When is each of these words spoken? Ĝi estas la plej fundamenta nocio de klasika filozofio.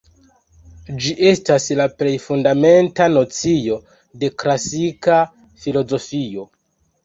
Ĝi 1.03 1.11
estas 1.31 1.67
la 1.81 1.85
plej 1.99 2.15
fundamenta 2.23 3.09
nocio 3.19 3.79
de 4.25 4.33
klasika 4.45 5.23
filozofio. 5.67 6.53